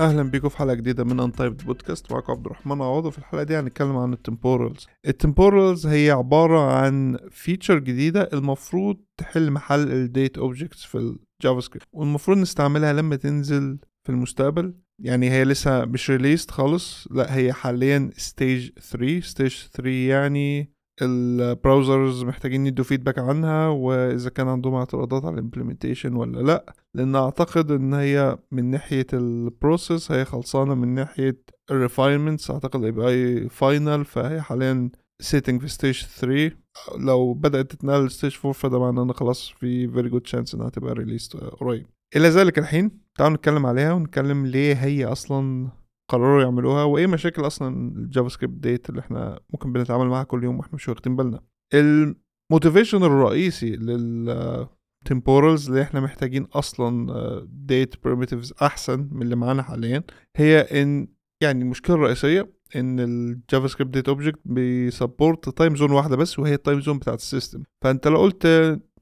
[0.00, 3.56] أهلا بيكم في حلقة جديدة من Untyped Podcast معاكم عبد الرحمن عوض في الحلقة دي
[3.56, 4.86] هنتكلم عن ال temporals.
[5.06, 10.98] ال temporals هي عبارة عن feature جديدة المفروض تحل محل ال date objects في
[11.42, 14.74] ال JavaScript والمفروض نستعملها لما تنزل في المستقبل.
[15.02, 21.16] يعني هي لسه مش released خالص لا هي حاليا stage 3 stage 3 يعني ال
[21.16, 26.74] browsers محتاجين يدوا feedback عنها وإذا كان عندهم اعتراضات على ال implementation ولا لأ.
[26.94, 31.38] لأن أعتقد إن هي من ناحية ال process هي خلصانة من ناحية
[31.70, 36.56] ال refinements أعتقد اي أي final فهي حاليا sitting في stage 3
[36.98, 40.94] لو بدأت تتنقل stage 4 فده معناه إن خلاص في very good chance إنها تبقى
[40.94, 41.86] released قريب.
[42.16, 45.68] إلى ذلك الحين تعالوا نتكلم عليها ونتكلم ليه هي أصلا
[46.10, 50.58] قرروا يعملوها وإيه مشاكل أصلا ال JavaScript date اللي إحنا ممكن بنتعامل معاها كل يوم
[50.58, 51.40] وإحنا مش واخدين بالنا؟
[51.74, 54.66] ال motivation الرئيسي لل
[55.08, 57.12] temporals اللي إحنا محتاجين أصلا
[57.48, 60.02] date primitives أحسن من اللي معانا حاليا
[60.36, 61.08] هي إن
[61.42, 66.54] يعني المشكلة الرئيسيه إن ال JavaScript date object بي support time zone واحدة بس وهي
[66.54, 67.62] ال time zone بتاعت ال system.
[67.84, 68.46] فأنت لو قلت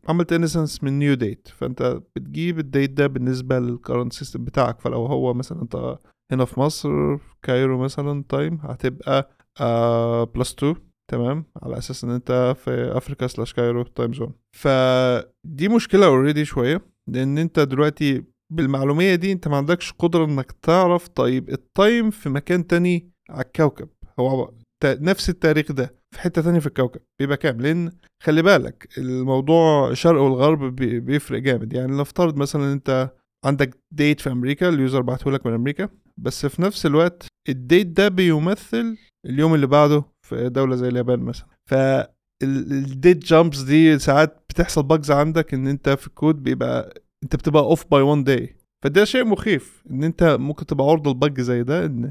[0.09, 4.81] عملت instance من new date فأنت بتجيب ال date ده بالنسبة لل current system بتاعك.
[4.81, 5.98] فلو هو مثلا أنت
[6.33, 10.75] هنا في مصر Cairo مثلا time هتبقى آه plus 2
[11.11, 16.81] تمام؟ على أساس إن أنت في Africa slash Cairo time zone فدي مشكلة already شوية
[17.11, 22.29] لأن أنت دلوقتي بالمعلومية دي أنت ما عندكش قدرة إنك تعرف طيب ال time في
[22.29, 23.89] مكان تاني على الكوكب.
[24.20, 24.55] هو
[24.85, 27.92] نفس التاريخ ده في حتة تانية في الكوكب بيبقى كام لأن
[28.23, 31.73] خلي بالك الموضوع الشرق والغرب بيفرق جامد.
[31.73, 33.11] يعني نفترض مثلا أنت
[33.45, 35.89] عندك date في أمريكا ال user بعته لك من أمريكا.
[36.19, 41.20] بس في نفس الوقت ال date ده بيمثل اليوم اللي بعده في دولة زي اليابان
[41.20, 41.48] مثلا.
[41.70, 41.74] ف
[42.42, 47.62] ال date jumps دي ساعات بتحصل bugs عندك إن أنت في الكود بيبقى أنت بتبقى
[47.63, 51.62] off by one day فده شيء مخيف إن أنت ممكن تبقى عرضة ل bug زي
[51.62, 52.11] ده إن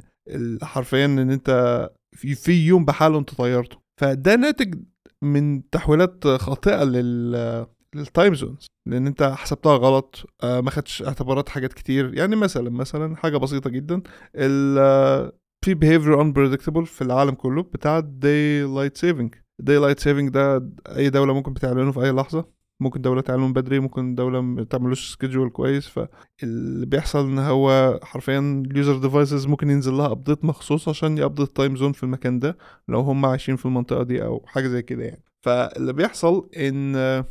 [0.64, 3.78] حرفيا إن أنت في, في يوم بحاله أنت طيرته.
[4.02, 4.76] فده ناتج
[5.24, 7.66] من تحويلات خاطئة لل
[7.96, 12.14] لل time zones لأن أنت حسبتها غلط آه ما خدتش اعتبارات حاجات كتير.
[12.14, 14.02] يعني مثلا مثلا حاجة بسيطة جدا
[14.36, 15.32] ال
[15.66, 19.30] في behavior unpredictable في العالم كله بتاع daylight saving.
[19.64, 22.58] daylight saving ده أي دولة ممكن بتعلنه في أي لحظة.
[22.82, 25.88] ممكن دولة تعلن بدري ممكن دولة ما تعملوش schedule كويس.
[25.88, 31.23] فاللي بيحصل إن هو حرفيا ال user devices ممكن ينزل لها update مخصوص عشان ي
[31.23, 34.82] update time zone في المكان ده لو هم عايشين في المنطقة دي أو حاجة زي
[34.82, 35.24] كده يعني.
[35.46, 37.24] فاللي بيحصل إن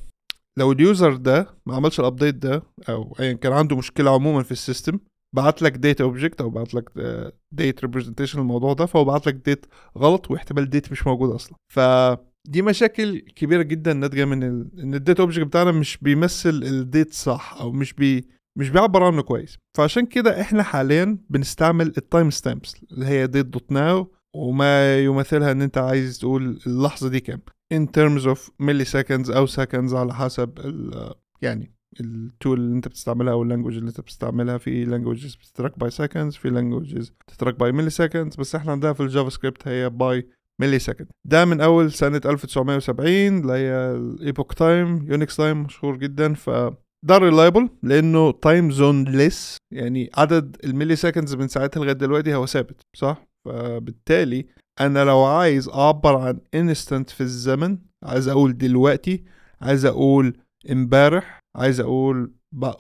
[0.59, 4.43] لو ال user ده ما عملش ال update ده أو ايا كان عنده مشكلة عموما
[4.43, 4.99] في ال system
[5.33, 6.91] بعت لك date object أو بعت لك
[7.53, 9.67] date representation الموضوع ده فهو بعت لك date
[9.99, 11.57] غلط واحتمال date مش موجود أصلا.
[11.73, 14.71] فدي مشاكل كبيرة جدا ناتجة من ال...
[14.83, 18.29] إن ال date object بتاعنا مش بيمثل ال date صح أو مش بي
[18.59, 19.59] مش بيعبر عنه كويس.
[19.77, 25.53] فعشان كده إحنا حاليا بنستعمل ال time stamps اللي هي date dot now وما يمثلها
[25.53, 27.41] إن أنت عايز تقول اللحظة دي كام.
[27.75, 31.11] In terms of milliseconds أو seconds على حسب ال
[31.43, 34.59] يعني ال tool اللي أنت بتستعملها أو ال language اللي أنت بتستعملها.
[34.59, 38.93] في languages بت track by seconds في languages بت track by milliseconds بس إحنا عندنا
[38.93, 40.29] في ال JavaScript هي by
[40.61, 46.35] millisecond ده من أول سنة 1970 اللي هي ال epoch time Unix time مشهور جدا.
[46.35, 46.51] ف
[47.03, 52.47] ده reliable لأنه time zone less يعني عدد ال milliseconds من ساعتها لغاية دلوقتي هو
[52.47, 54.47] ثابت صح؟ فبالتالي
[54.81, 59.25] أنا لو عايز أعبر عن instant في الزمن عايز أقول دلوقتي
[59.61, 60.37] عايز أقول
[60.71, 62.33] امبارح عايز أقول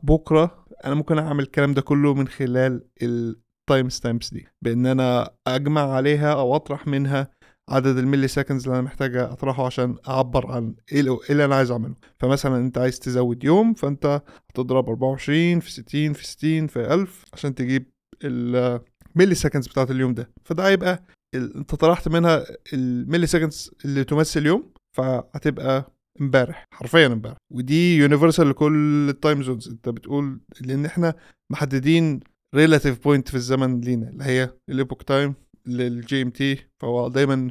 [0.02, 5.92] بكرة أنا ممكن أعمل الكلام ده كله من خلال ال timestamps دي بإن أنا أجمع
[5.92, 7.30] عليها أو أطرح منها
[7.70, 11.94] عدد ال milliseconds اللي أنا محتاج أطرحه عشان أعبر عن إيه اللي أنا عايز أعمله.
[12.20, 17.54] فمثلا أنت عايز تزود يوم فأنت هتضرب 24 في 60 في 60 في 1000 عشان
[17.54, 17.90] تجيب
[18.24, 20.30] ال milliseconds بتاعت اليوم ده.
[20.44, 21.02] فده هيبقى
[21.36, 27.36] انت طرحت منها ال milliseconds اللي تمثل يوم فهتبقى امبارح حرفيا امبارح.
[27.52, 31.14] ودي universal لكل ال time zones انت بتقول لأن إحنا
[31.50, 32.20] محددين
[32.54, 35.34] relative point في الزمن لينا اللي هي ال epoch
[35.66, 37.50] time لل GMT فهو دايما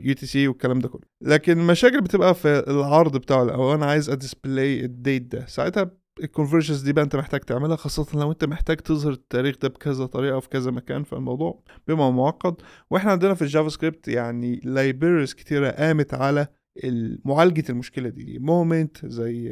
[0.00, 1.00] UTC والكلام ده كله.
[1.22, 5.90] لكن المشاكل بتبقى في العرض بتاعه أو أنا عايز أ display ال date ده ساعتها
[6.22, 10.06] ال conversions دي بقى انت محتاج تعملها خاصة لو انت محتاج تظهر التاريخ ده بكذا
[10.06, 12.54] طريقة في كذا مكان فالموضوع بيبقى معقد.
[12.90, 16.46] وإحنا عندنا في ال JavaScript يعني libraries كتيرة قامت على
[17.24, 19.50] معالجة المشكلة دي Moment زي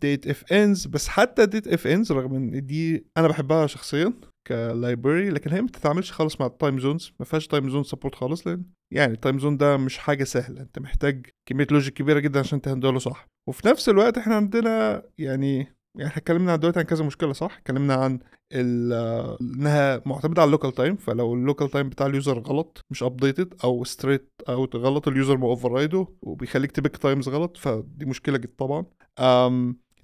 [0.00, 4.12] date-fns بس حتى date-fns رغم إن دي أنا بحبها شخصيا
[4.46, 7.82] ك library لكن هي ما بتتعاملش خالص مع ال time zones ما فيهاش time zone
[7.84, 11.94] support خالص لأن يعني ال time zone ده مش حاجة سهلة أنت محتاج كمية logic
[11.94, 13.26] كبيرة جدا عشان ت handle ه صح.
[13.48, 17.94] وفي نفس الوقت إحنا عندنا يعني يعني إحنا اتكلمنا دلوقتي عن كذا مشكلة صح؟ اتكلمنا
[17.94, 18.18] عن
[18.52, 23.02] إنها معتمدة على ال local time فلو ال local time بتاع ال user غلط مش
[23.02, 27.56] updated أو straight out غلط ال user م override ه وبيخليك ت pick times غلط
[27.56, 28.84] فدي مشكلة جدا طبعا.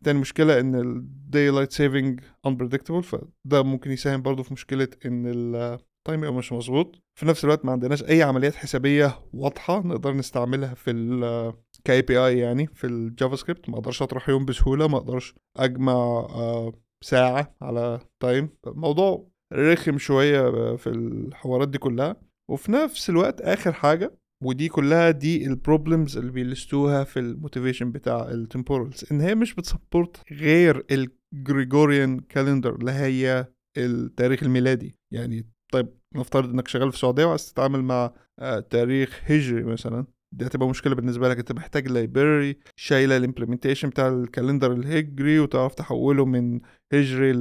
[0.04, 5.46] تاني مشكلة إن ال daylight saving unpredictable فده ممكن يساهم برضو في مشكلة إن ال
[5.46, 6.98] time يبقى مش مظبوط.
[7.14, 10.90] في نفس الوقت ما عندناش أي عمليات حسابية واضحة نقدر نستعملها في
[11.84, 16.72] ك API يعني في ال JavaScript ما أقدرش أطرح يوم بسهولة ما أقدرش أجمع آه،
[17.04, 22.16] ساعة على time الموضوع رخم شوية في الحوارات دي كلها.
[22.50, 27.18] وفي نفس الوقت آخر حاجة ودي كلها دي ال problems اللي بي list وها في
[27.18, 30.86] ال motivation بتاع ال Temporals إن هي مش بت support غير
[31.34, 33.46] ال Gregorian calendar اللي هي
[33.78, 34.94] التاريخ الميلادي.
[35.12, 40.06] يعني طيب نفترض إنك شغال في السعودية وعايز تتعامل مع آه، تاريخ هجري مثلا.
[40.32, 41.38] دي هتبقى مشكلة بالنسبة لك.
[41.38, 46.60] انت محتاج library شايلة ال implementation بتاع ال calendar الهجري وتعرف تحوله من
[46.92, 47.32] هجري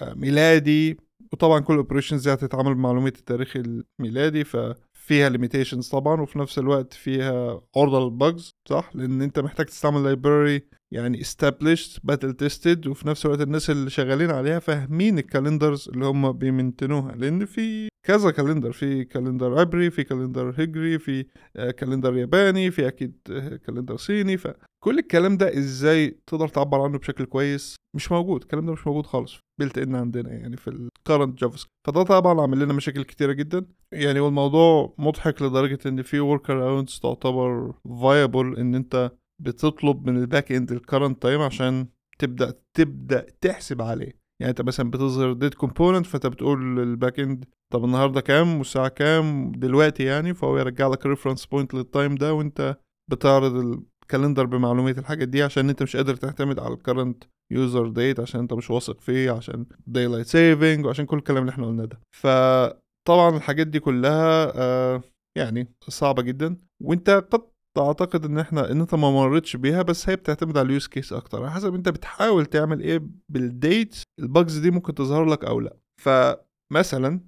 [0.00, 0.96] لميلادي
[1.32, 6.92] وطبعا كل ال operations دي هتتعامل بمعلومات التاريخ الميلادي ففيها limitations طبعا وفي نفس الوقت
[6.92, 10.62] فيها عرضه لل bugs صح؟ لأن انت محتاج تستعمل library
[10.92, 16.06] يعني established battle tested وفي نفس الوقت الناس اللي شغالين عليها فاهمين ال calendars اللي
[16.06, 17.12] هم بي maintain وها.
[17.12, 21.26] لأن في كذا calendar في calendar عبري في calendar هجري في
[21.56, 26.98] آه، calendar ياباني في أكيد آه، calendar صيني فكل الكلام ده إزاي تقدر تعبر عنه
[26.98, 31.38] بشكل كويس؟ مش موجود الكلام ده مش موجود خالص built in عندنا يعني في ال
[31.38, 33.66] current JavaScript فده طبعا عامل لنا مشاكل كتيرة جدا.
[33.92, 39.12] يعني والموضوع مضحك لدرجة إن في workarounds تعتبر viable إن أنت
[39.42, 41.86] بتطلب من ال backend ال current time عشان
[42.18, 44.17] تبدأ تبدأ تحسب عليه.
[44.40, 49.52] يعني انت مثلا بتظهر date component فانت بتقول لل backend طب النهارده كام؟ والساعة كام؟
[49.52, 52.76] دلوقتي يعني فهو يرجع لك reference point لل time ده وانت
[53.10, 53.54] بتعرض
[54.02, 58.20] ال calendar بمعلومات الحاجات دي عشان انت مش قادر تعتمد على ال current user date
[58.20, 62.00] عشان انت مش واثق فيه عشان daylight saving وعشان كل الكلام اللي إحنا قلناه ده.
[62.16, 65.02] فطبعا الحاجات دي كلها آه
[65.38, 66.56] يعني صعبة جدا.
[66.82, 67.42] وانت قد
[67.78, 71.12] تعتقد إن إحنا إن أنت ما مرتش بيها بس هي بتعتمد على ال use case
[71.12, 71.42] أكتر.
[71.42, 75.60] على حسب أنت بتحاول تعمل إيه بال date ال bugs دي ممكن تظهر لك أو
[75.60, 75.76] لأ.
[76.02, 77.20] فمثلا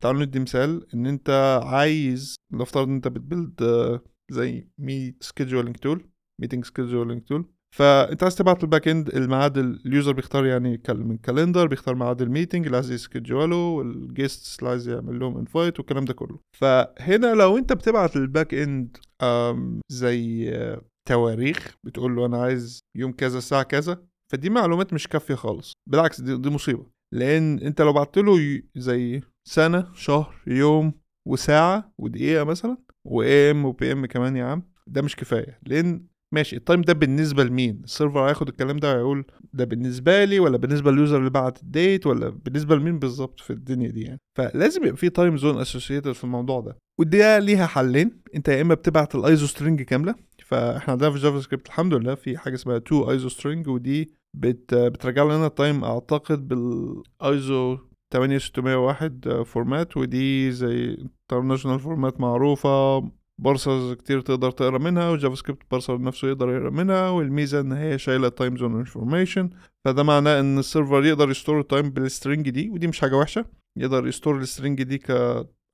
[0.00, 4.00] تعالوا ندي مثال إن أنت عايز نفترض إن أنت بت build آه،
[4.30, 6.10] زي meet scheduling tool
[6.40, 7.44] meeting scheduling tool
[7.76, 12.27] فانت عايز تبعت ال backend الميعاد ال user بيختار يعني من calendar بيختار ميعاد ال
[12.27, 16.14] meeting اللي عايز ي schedule ه وال guests اللي عايز يعمل لهم invite والكلام ده
[16.14, 16.38] كله.
[16.58, 18.96] فهنا لو انت بتبعت لل backend
[19.92, 24.02] زي آه، تواريخ بتقول له أنا عايز يوم كذا الساعة كذا
[24.32, 25.72] فدي معلومات مش كافية خالص.
[25.90, 26.86] بالعكس دي, دي مصيبة.
[27.14, 30.92] لأن انت لو بعت له زي سنة شهر يوم
[31.28, 32.76] وساعة ودقيقة مثلا
[33.06, 35.58] و AM و PM كمان يا عم ده مش كفاية.
[35.66, 36.56] لأن ماشي.
[36.56, 40.56] ال time ده بالنسبة لمين؟ ال server هياخد الكلام ده ويقول ده بالنسبة لي ولا
[40.56, 44.20] بالنسبة لل user اللي بعت ال date ولا بالنسبة لمين بالظبط في الدنيا دي يعني.
[44.38, 46.76] فلازم يبقى في time zone associated في الموضوع ده.
[47.00, 48.20] ودي ليها حلين.
[48.34, 50.14] انت يا إما بتبعت ال ISO string كاملة.
[50.46, 55.54] فاحنا عندنا في JavaScript الحمد لله في حاجة اسمها toISOString ودي بت بترجع لنا ال
[55.54, 57.78] time أعتقد بالايزو
[58.12, 60.96] 8601 format ودي زي
[61.30, 62.98] international format معروفة.
[63.40, 67.98] parsers كتير تقدر تقرأ منها و JavaScript parser نفسه يقدر يقرأ منها والميزة إن هي
[67.98, 69.50] شايلة time zone information
[69.84, 73.00] فده معناه إن ال server يقدر ي store ال time بال string دي ودي مش
[73.00, 73.44] حاجة وحشة.
[73.76, 75.10] يقدر ي store ال string دي ك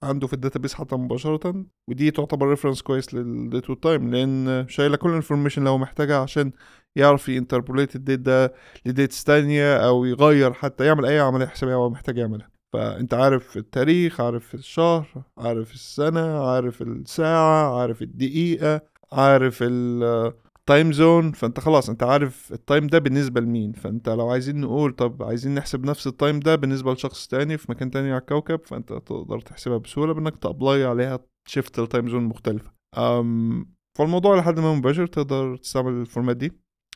[0.03, 4.65] عنده في ال database حتى مباشرة ودي تعتبر reference كويس لل date وال time لأن
[4.69, 6.53] شايلة كل ال information اللي هو محتاجها عشان
[6.97, 8.55] يعرف ي interpolate ال date ده
[8.87, 12.56] ل dates تانية أو يغير حتى يعمل أي عملية حسابية هو محتاج يعملها.
[12.77, 15.07] فأنت عارف التاريخ عارف الشهر
[15.39, 18.81] عارف السنة عارف الساعة عارف الدقيقة
[19.13, 23.73] عارف ال time zone فأنت خلاص أنت عارف ال time ده بالنسبة لمين.
[23.73, 27.67] فأنت لو عايزين نقول طب عايزين نحسب نفس ال time ده بالنسبة لشخص تاني في
[27.73, 31.19] مكان تاني على الكوكب فأنت تقدر تحسبها بسهولة بإنك ت apply عليها
[31.49, 32.73] shift ال time zone مختلفة.
[32.99, 36.53] أم فالموضوع لحد ما مباشر تقدر تستعمل ال format دي.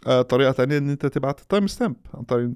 [0.07, 2.51] آه طريقة تانية إن أنت تبعت ال timestamp عن طريق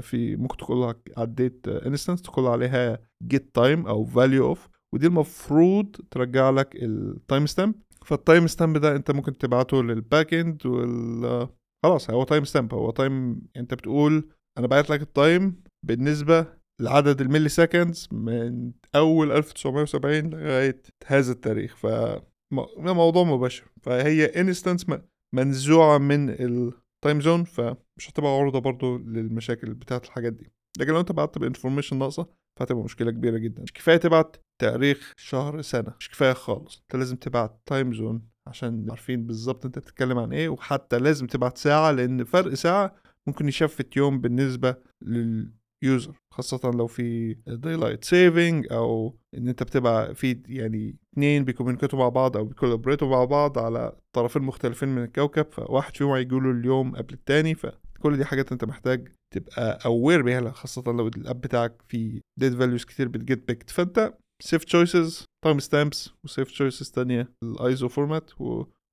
[0.00, 2.98] في ممكن تقول على ال date instance تقول عليها
[3.34, 4.58] get time أو value of
[4.94, 7.74] ودي المفروض ترجع لك ال timestamp
[8.04, 11.48] فال timestamp ده أنت ممكن تبعته لل backend وال
[11.84, 16.46] خلاص هو timestamp هو time أنت بتقول أنا بعت لك ال time بالنسبة
[16.80, 21.76] لعدد ال milliseconds من أول 1970 لغاية هذا التاريخ.
[21.76, 21.86] ف
[22.78, 23.64] موضوع مباشر.
[23.82, 24.86] فهي instance
[25.34, 26.30] منزوعة من
[26.98, 30.52] ال time zone فمش هتبقى عرضة برضو للمشاكل بتاعت الحاجات دي.
[30.78, 32.26] لكن لو انت بعت ب information ناقصة
[32.56, 33.62] فهتبقى مشكلة كبيرة جدا.
[33.62, 36.80] مش كفاية تبعت تاريخ شهر سنة مش كفاية خالص.
[36.82, 41.58] انت لازم تبعت time zone عشان عارفين بالظبط انت بتتكلم عن إيه وحتى لازم تبعت
[41.58, 42.94] ساعة لأن فرق ساعة
[43.26, 44.76] ممكن ي shift يوم بالنسبة
[45.82, 51.52] لل user خاصة لو في daylight saving أو إن أنت بتبقى في يعني اتنين بي
[51.52, 55.46] communicate وا مع بعض أو بي collaborate وا مع بعض على طرفين مختلفين من الكوكب
[55.52, 60.82] فواحد فيهم هيجيله اليوم قبل التاني فكل دي حاجات أنت محتاج تبقى aware بيها خاصة
[60.92, 65.58] لو ال app بتاعك فيه date values كتير بت get picked فأنت safe choices timestamps
[65.58, 68.30] و safe choices تانية ال ISO format.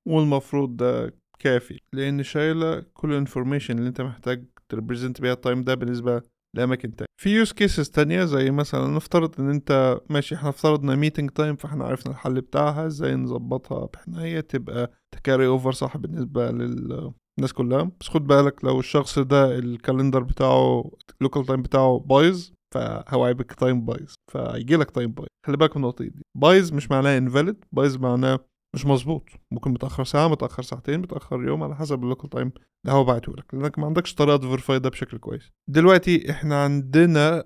[0.08, 5.38] والمفروض ده كافي لأن شايلة كل ال information اللي أنت محتاج ت represent بيها ال
[5.38, 6.22] time ده بالنسبة
[6.56, 7.06] لأماكن تانية.
[7.20, 11.84] في use cases تانية زي مثلا نفترض إن أنت ماشي إحنا افترضنا meeting time فإحنا
[11.84, 17.90] عرفنا الحل بتاعها إزاي نظبطها بحيث إنها تبقى ت carry over صح بالنسبة للناس كلها.
[18.00, 23.24] بس خد بالك لو الشخص ده ال calendar بتاعه ال local time بتاعه بايظ فهو
[23.24, 25.28] هيبقى time بايظ فيجي لك time بايظ.
[25.46, 26.22] خلي بالك من النقطة دي.
[26.36, 28.38] بايظ مش معناه invalid بايظ معناه
[28.76, 29.28] مش مظبوط.
[29.52, 32.52] ممكن متأخر ساعة متأخر ساعتين متأخر يوم على حسب ال local time
[32.84, 33.54] اللي هو بعته لك.
[33.54, 35.52] لأنك ما عندكش طريقة ت verify ده بشكل كويس.
[35.70, 37.44] دلوقتي إحنا عندنا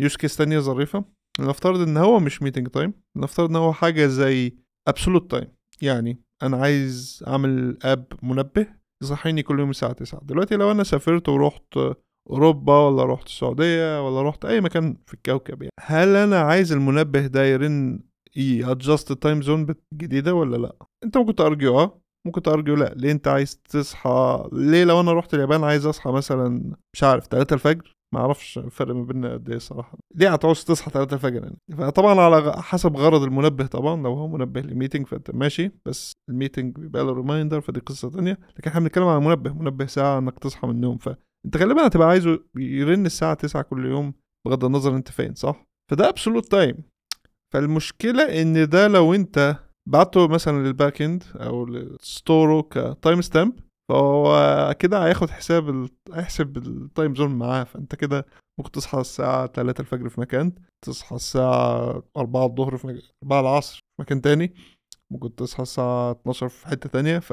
[0.00, 1.04] use case تانية ظريفة.
[1.40, 4.56] نفترض إن هو مش meeting time نفترض إن هو حاجة زي
[4.88, 5.48] absolute time
[5.82, 8.66] يعني أنا عايز أعمل اب منبه
[9.02, 11.78] يصحيني كل يوم الساعة 9 دلوقتي لو أنا سافرت ورحت
[12.30, 17.26] أوروبا ولا رحت السعودية ولا رحت أي مكان في الكوكب يعني هل أنا عايز المنبه
[17.26, 18.00] ده يرن
[18.36, 22.47] ي adjust ال time zone الجديده ولا لأ؟ أنت ممكن ت argue آه ممكن ت
[22.47, 22.94] argue لأ.
[22.96, 27.54] ليه أنت عايز تصحى؟ ليه لو أنا رحت اليابان عايز أصحى مثلا مش عارف 3
[27.54, 29.98] الفجر؟ ما أعرفش الفرق ما بيننا قد إيه صراحة.
[30.14, 34.02] ليه هتعوز تصحى 3 الفجر يعني؟ فطبعا على حسب غرض المنبه طبعا.
[34.02, 38.10] لو هو منبه ل meeting فأنت ماشي بس ال meeting بيبقى له reminder فدي قصة
[38.10, 38.38] تانية.
[38.58, 40.98] لكن إحنا بنتكلم عن منبه منبه ساعة إنك تصحى من النوم.
[40.98, 44.14] فانت غالبا هتبقى عايزه يرن الساعة 9 كل يوم
[44.46, 46.76] بغض النظر أنت فين صح؟ فده absolute time
[47.54, 49.56] فالمشكلة إن ده لو أنت
[49.88, 53.52] بعته مثلا لل backend أو ل store و ك timestamp
[53.90, 55.88] فهو كده هياخد حساب ال...
[56.12, 57.64] هيحسب ال time zone معاه.
[57.64, 58.26] فأنت كده
[58.58, 60.52] ممكن تصحى الساعة 3 الفجر في مكان
[60.86, 64.54] تصحى الساعة 4 الظهر في مكان 4 العصر في مكان تاني
[65.12, 67.18] ممكن تصحى الساعة 12 في حتة تانية.
[67.18, 67.32] ف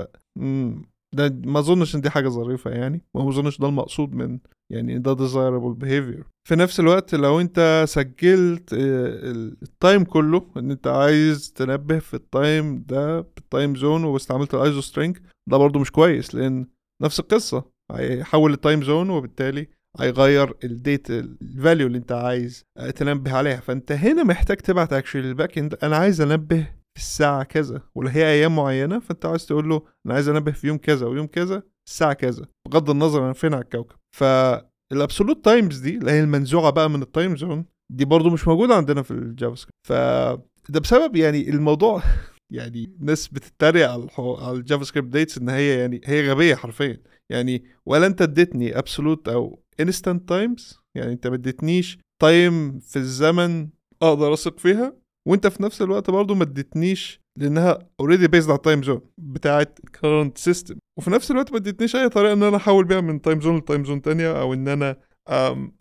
[1.15, 4.39] ده ما أظنش إن دي حاجة ظريفة يعني ما أظنش ده المقصود من
[4.71, 6.23] يعني ده desirable behavior.
[6.47, 12.27] في نفس الوقت لو انت سجلت ال time كله ان انت عايز تنبه في ال
[12.27, 15.17] time ده بال time zone واستعملت ال ISO string
[15.49, 16.67] ده برضو مش كويس لأن
[17.01, 17.63] نفس القصة.
[17.91, 19.67] هيحول ال time zone وبالتالي
[19.99, 22.63] هيغير ال date ال value اللي انت عايز
[22.95, 23.59] تنبه عليها.
[23.59, 26.61] فانت هنا محتاج تبعت actually لل backend أنا عايز أنبه
[26.97, 30.67] في الساعة كذا ولا هي أيام معينة فأنت عايز تقول له أنا عايز أنبه في
[30.67, 33.95] يوم كذا ويوم كذا الساعة كذا بغض النظر أنا فين على الكوكب.
[34.15, 38.47] فال absolute times دي اللي هي المنزوعة بقى من ال time zone دي برضو مش
[38.47, 39.75] موجودة عندنا في ال JavaScript.
[39.87, 42.03] فده بسبب يعني الموضوع
[42.55, 47.01] يعني ناس بتتريق على على ال JavaScript dates إن هي يعني هي غبية حرفيا.
[47.31, 53.69] يعني ولا أنت اديتني absolute أو instant times يعني أنت ما اديتنيش time في الزمن
[54.01, 58.62] أقدر أثق فيها وأنت في نفس الوقت برضو ما اديتنيش لأنها already based على ال
[58.62, 62.85] time zone بتاعت current system وفي نفس الوقت ما اديتنيش أي طريقة إن أنا أحول
[62.85, 64.97] بيها من time zone ل time zone تانية أو إن أنا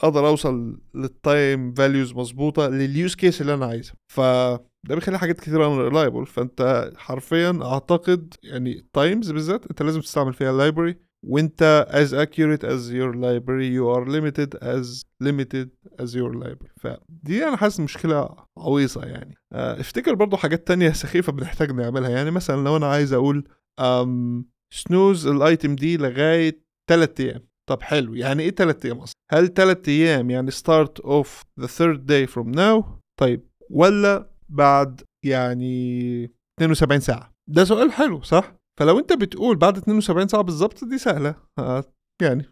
[0.01, 3.95] أقدر أوصل لل time values مظبوطة لل use case اللي أنا عايزها.
[4.13, 4.21] ف
[4.87, 10.53] ده بيخلي حاجات كتير ان فأنت حرفيا أعتقد يعني times بالذات أنت لازم تستعمل فيها
[10.53, 15.69] library وانت as accurate as your library you are limited as limited
[16.03, 16.73] as your library.
[16.81, 19.35] فدي أنا حاسس مشكلة عويصة يعني.
[19.53, 22.11] افتكر برضو حاجات تانية سخيفة بنحتاج نعملها.
[22.11, 23.49] يعني مثلا لو أنا عايز أقول
[23.81, 27.47] um, snooze ال item دي لغاية 3 أيام.
[27.69, 31.27] طب حلو يعني إيه 3 أيام أصلا؟ هل 3 أيام يعني start of
[31.61, 32.85] the third day from now
[33.21, 40.29] طيب ولا بعد يعني 72 ساعة؟ ده سؤال حلو صح؟ فلو انت بتقول بعد 72
[40.29, 41.35] ساعة بالظبط دي سهلة.
[42.23, 42.45] يعني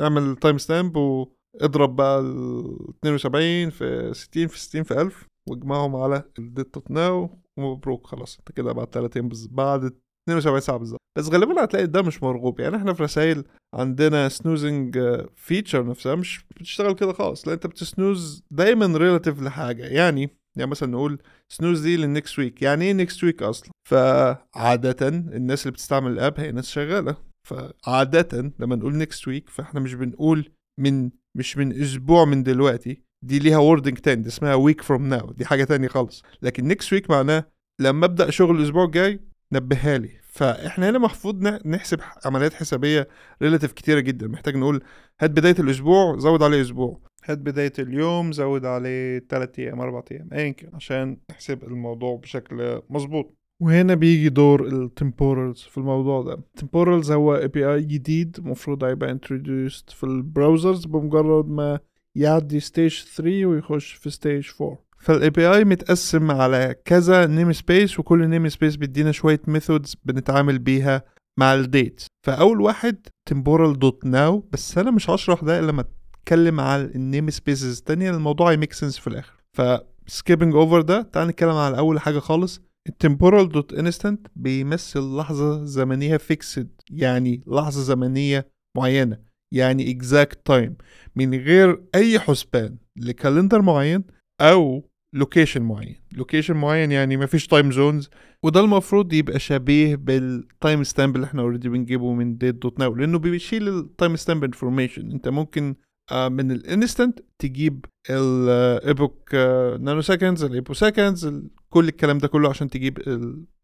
[0.00, 6.48] اعمل timestamp واضرب بقى ال 72 في 60 في 60 في 1000 واجمعهم على ال
[6.48, 8.38] Date now ومبروك خلاص.
[8.38, 11.00] انت كده بعد 30 بعد 72 ساعة بالظبط.
[11.18, 12.60] بس غالبا هتلاقي ده مش مرغوب.
[12.60, 14.98] يعني إحنا في رسائل عندنا snoozing
[15.36, 17.48] feature نفسها مش بتشتغل كده خالص.
[17.48, 19.82] لا انت بت snooze دايما relative لحاجة.
[19.84, 21.18] يعني يعني مثلا نقول
[21.48, 26.19] snooze دي لل next week يعني إيه next week أصلا؟ فعادة الناس اللي بتستعمل ال
[26.19, 27.16] app هي ناس شغالة.
[27.48, 33.02] فعادة لما نقول next week فإحنا مش بنقول من مش من أسبوع من دلوقتي.
[33.24, 36.22] دي ليها wording تاني دي اسمها week from now دي حاجة تانية خالص.
[36.42, 37.44] لكن next week معناه
[37.80, 39.20] لما أبدأ شغل الأسبوع الجاي
[39.52, 40.10] نبهها لي.
[40.22, 43.08] فإحنا هنا المفروض نحسب عمليات حسابية
[43.42, 44.28] relative كتيرة جدا.
[44.28, 44.82] محتاج نقول
[45.20, 47.00] هات بداية الأسبوع زود عليه أسبوع.
[47.24, 52.80] هات بداية اليوم زود عليه تلات أيام أربع أيام أيا كان عشان نحسب الموضوع بشكل
[52.90, 53.34] مظبوط.
[53.62, 56.32] وهنا بيجي دور ال Temporals في الموضوع ده.
[56.34, 61.78] ال Temporals هو API جديد المفروض هيبقى introduced في ال browsers بمجرد ما
[62.16, 68.76] يعدي stage 3 ويخش في stage 4 فال API متقسم على كذا namespace وكل namespace
[68.76, 71.02] بيدينا شوية methods بنتعامل بيها
[71.38, 75.84] مع ال Date فأول واحد Temporal dot now بس أنا مش هشرح ده إلا لما
[76.24, 79.32] اتكلم على ال namespaces التانية الموضوع هي make sense في الآخر.
[79.56, 79.62] ف
[80.10, 82.60] skipping over ده تعال نتكلم على أول حاجة خالص.
[82.88, 89.18] ال Temporal dot Instant بيمثل لحظة زمنية fixed يعني لحظة زمنية معينة
[89.54, 90.72] يعني exact time.
[91.16, 94.04] من غير أي حسبان ل calendar معين
[94.40, 95.96] أو location معين.
[96.12, 98.10] location معين يعني مفيش time zones
[98.44, 103.18] وده المفروض يبقى شبيه بال timestamp اللي إحنا already بنجيبه من Date dot now لأنه
[103.18, 105.74] بيشيل ال timestamp information أنت ممكن
[106.12, 109.34] من ال Instant تجيب ال
[109.80, 112.98] epoch nanoseconds ال epoch seconds كل الكلام ده كله عشان تجيب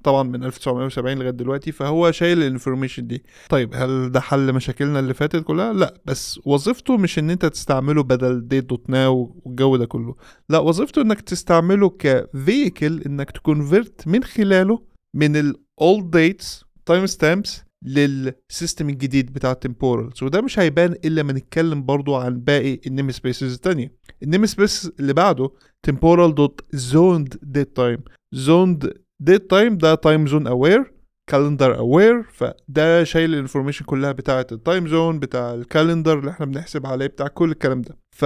[0.05, 3.25] طبعا من 1970 لغاية دلوقتي فهو شايل ال information دي.
[3.49, 8.03] طيب هل ده حل مشاكلنا اللي فاتت كلها؟ لا بس وظيفته مش إن أنت تستعمله
[8.03, 10.15] بدل Date dot now والجو ده كله.
[10.49, 14.83] لا وظيفته إنك تستعمله ك vehicle إنك ت convert من خلاله
[15.17, 21.23] من ال old dates timestamps لل system الجديد بتاع ال Temporals وده مش هيبان إلا
[21.23, 23.95] ما نتكلم برضو عن باقي ال namespaces التانية.
[24.23, 25.51] ال namespace اللي بعده
[25.91, 28.01] Temporal dot zoned date time.
[28.37, 28.89] Zoned
[29.31, 30.85] date time ده time zone aware
[31.33, 36.31] calendar aware فده شايل ال information كلها بتاعة ال time zone بتاع ال calendar اللي
[36.31, 37.99] إحنا بنحسب عليه بتاع كل الكلام ده.
[38.17, 38.25] ف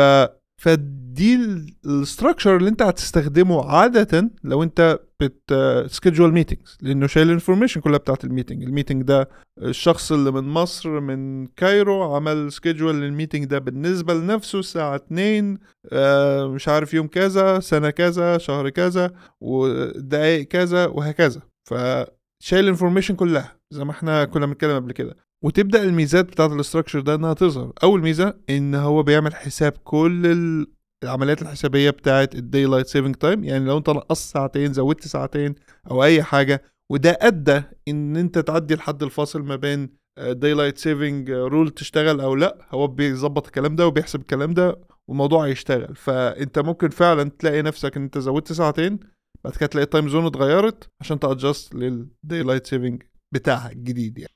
[0.62, 1.38] فدي
[1.86, 5.54] ال structure اللي أنت هتستخدمه عادة لو أنت بت
[5.90, 8.62] schedule meetings لأنه شايل ال information كلها بتاعت ال meeting.
[8.62, 9.28] ال meeting ده
[9.62, 15.58] الشخص اللي من مصر من كايرو عمل schedule لل meeting ده بالنسبة لنفسه الساعة 2
[15.92, 21.40] آه، مش عارف يوم كذا سنة كذا شهر كذا ودقايق كذا وهكذا.
[21.68, 25.16] فشايل ال information كلها زي ما إحنا كنا بنتكلم قبل كده.
[25.44, 27.72] وتبدأ الميزات بتاعت ال structure ده إنها تظهر.
[27.82, 30.66] أول ميزة إن هو بيعمل حساب كل
[31.04, 35.54] العمليات الحسابية بتاعت ال daylight saving time يعني لو انت نقصت ساعتين زودت ساعتين
[35.90, 36.62] أو أي حاجة
[36.92, 42.58] وده أدى إن أنت تعدي الحد الفاصل ما بين daylight saving rule تشتغل أو لأ
[42.70, 45.96] هو بيظبط الكلام ده وبيحسب الكلام ده والموضوع هيشتغل.
[45.96, 49.00] فأنت ممكن فعلا تلاقي نفسك إن أنت زودت ساعتين
[49.44, 53.02] بعد كده تلاقي ال time zone اتغيرت عشان ت adjust لل daylight saving
[53.34, 54.34] بتاعها الجديد يعني.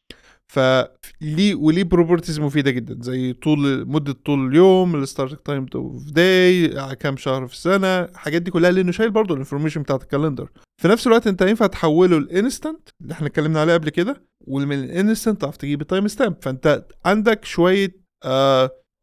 [0.53, 6.69] فليه وليه properties مفيدة جدا زي طول مدة طول اليوم ال start time of day
[6.95, 10.49] كام شهر في السنة الحاجات دي كلها لأنه شايل برضه ال information بتاعت ال calendar.
[10.83, 14.79] في نفس الوقت أنت ينفع تحوله ال Instant اللي إحنا اتكلمنا عليه قبل كده ومن
[14.85, 17.95] ال Instant تعرف تجيب ال timestamp فأنت عندك شوية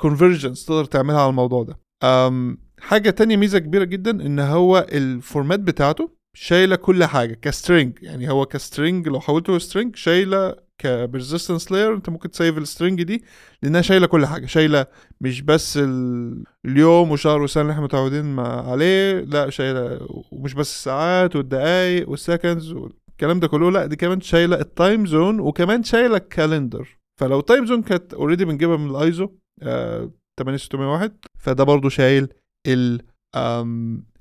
[0.02, 1.73] conversions تقدر تعملها على الموضوع ده.
[2.03, 7.50] um, حاجة تانية ميزة كبيرة جدا إن هو ال format بتاعته شايلة كل حاجة ك
[7.50, 12.37] string يعني هو ك string لو حولته string شايلة ك persistence layer انت ممكن ت
[12.37, 13.24] save ال string دي
[13.64, 14.86] لأنها شايلة كل حاجة شايلة
[15.22, 16.44] مش بس ال...
[16.66, 22.71] اليوم وشهر وسنه اللي إحنا متعودين عليه لا شايلة ومش بس الساعات والدقايق وال seconds
[22.72, 27.40] والكلام ده كله لا دي كمان شايلة ال time zone وكمان شايلة ال calendar فلو
[27.39, 29.30] ال time zone كانت already بنجيبها من الايزو
[29.64, 32.28] آه 8601 فده برضو شايل
[32.68, 33.02] ال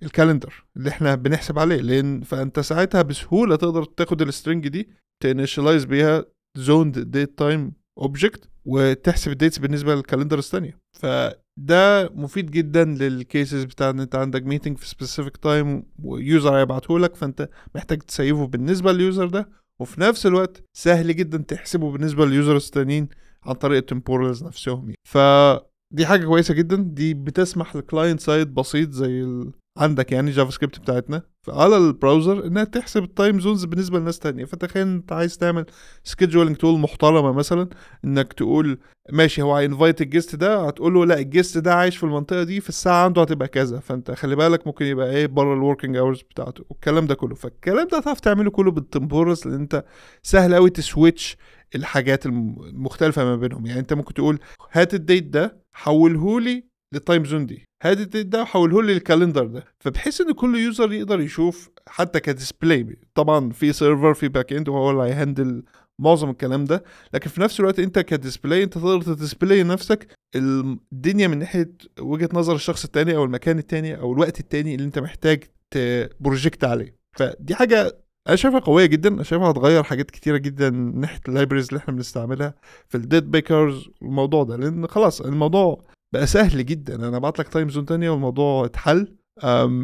[0.03, 1.77] ال calendar اللي إحنا بنحسب عليه.
[1.77, 4.88] لأن فأنت ساعتها بسهولة تقدر تاخد ال string دي
[5.22, 6.25] ت initialize بيها
[6.57, 13.07] zoned date time object وتحسب ال dates بالنسبة لل calendars الثانية فده مفيد جدا لل
[13.07, 17.99] cases بتاع إن أنت عندك meeting في specific time و user هيبعته لك فأنت محتاج
[17.98, 19.49] ت save ه بالنسبة لل user ده
[19.81, 23.09] وفي نفس الوقت سهل جدا تحسبه بالنسبة لل users التانيين
[23.45, 24.97] عن طريق ال Temporals نفسهم يعني.
[25.09, 29.45] فدي حاجة كويسة جدا دي بتسمح ل client side بسيط زي.
[29.78, 34.44] عندك يعني JavaScript بتاعتنا؟ على ال browser إنها تحسب ال time zones بالنسبة لناس تانية.
[34.44, 35.66] فتخيل أنت عايز تعمل
[36.05, 37.68] scheduling tool محترمة مثلا
[38.04, 38.78] إنك تقول
[39.12, 42.04] ماشي هو هي invite ال guest ده هتقول له لا ال guest ده عايش في
[42.04, 43.78] المنطقة دي في الساعة عنده هتبقى كذا.
[43.80, 47.34] فأنت خلي بالك ممكن يبقى إيه بره ال working hours بتاعته والكلام ده كله.
[47.34, 49.84] فالكلام ده هتعرف تعمله كله بال Temporal لأن أنت
[50.22, 51.37] سهل قوي ت switch
[51.74, 53.66] الحاجات المختلفة ما بينهم.
[53.66, 54.38] يعني أنت ممكن تقول
[54.72, 57.64] هات ال date ده حولهولي لل time zone دي.
[57.87, 59.64] ال date ده وحوله لي ال calendar ده.
[59.81, 64.68] فبحيث إن كل user يقدر يشوف حتى ك display طبعا في server في back end
[64.68, 65.64] وهو اللي هي handle
[65.99, 66.85] معظم الكلام ده.
[67.14, 71.73] لكن في نفس الوقت أنت ك display أنت تقدر ت display نفسك الدنيا من ناحية
[72.01, 76.64] وجهة نظر الشخص التاني أو المكان التاني أو الوقت التاني اللي أنت محتاج ت project
[76.64, 76.97] عليه.
[77.18, 79.09] فدي حاجة أنا شايفها قوية جدا.
[79.09, 82.55] أنا شايفها هتغير حاجات كتيرة جدا ناحية ال libraries اللي إحنا بنستعملها
[82.88, 84.57] في ال date pickers والموضوع ده.
[84.57, 86.94] لأن خلاص الموضوع بقى سهل جدا.
[87.09, 89.16] أنا أبعت لك time zone تانية والموضوع اتحل.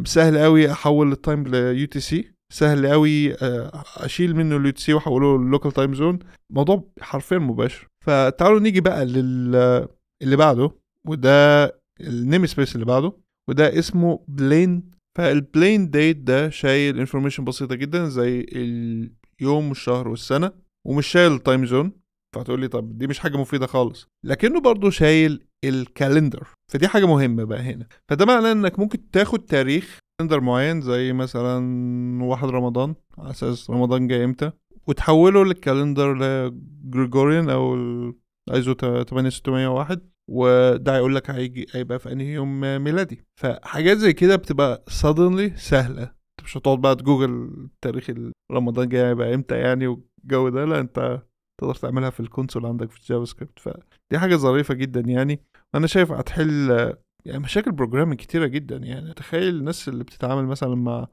[0.05, 5.39] سهل قوي أحول ال time ل UTC سهل قوي آه، أشيل منه ال UTC وأحوله
[5.39, 6.19] لل local time zone
[6.53, 7.87] موضوع حرفيا مباشر.
[8.07, 9.57] فتعالوا نيجي بقى لل
[10.23, 10.71] اللي بعده
[11.09, 11.65] وده
[12.01, 13.13] ال namespace اللي بعده
[13.49, 18.41] وده اسمه plain فال plain date ده شايل information بسيطة جدا زي
[19.41, 20.53] اليوم والشهر والسنة
[20.87, 21.93] ومش شايل ال time zone
[22.35, 24.07] فهتقول لي طب دي مش حاجة مفيدة خالص.
[24.25, 26.49] لكنه برضه شايل ال calendar.
[26.73, 27.87] فدي حاجة مهمة بقى هنا.
[28.09, 34.07] فده معناه إنك ممكن تاخد تاريخ calendar معين زي مثلا واحد رمضان على أساس رمضان
[34.09, 34.51] جاي إمتى
[34.87, 37.75] وتحوله لل calendar ل Gregorian أو
[38.49, 43.25] الايزو 8601 وده هيقول لك هيجي هيبقى في أنهي يوم ميلادي.
[43.41, 46.03] فحاجات زي كده بتبقى suddenly سهلة.
[46.03, 48.11] أنت مش هتقعد بقى تجوجل تاريخ
[48.53, 51.23] رمضان جاي هيبقى إمتى يعني والجو ده لا أنت
[51.61, 53.59] تقدر تعملها في ال console عندك في ال JavaScript.
[53.59, 55.41] فدي حاجة ظريفة جدا يعني.
[55.75, 56.71] وأنا شايف هتحل
[57.25, 61.07] يعني مشاكل programming كتيرة جدا يعني تخيل الناس اللي بتتعامل مثلا مع